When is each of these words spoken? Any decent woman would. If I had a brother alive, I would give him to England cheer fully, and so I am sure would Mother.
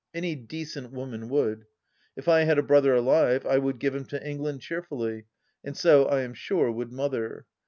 Any 0.15 0.33
decent 0.33 0.91
woman 0.91 1.29
would. 1.29 1.67
If 2.15 2.27
I 2.27 2.39
had 2.45 2.57
a 2.57 2.63
brother 2.63 2.95
alive, 2.95 3.45
I 3.45 3.59
would 3.59 3.77
give 3.77 3.93
him 3.93 4.05
to 4.05 4.27
England 4.27 4.61
cheer 4.61 4.81
fully, 4.81 5.25
and 5.63 5.77
so 5.77 6.05
I 6.05 6.21
am 6.21 6.33
sure 6.33 6.71
would 6.71 6.91
Mother. 6.91 7.45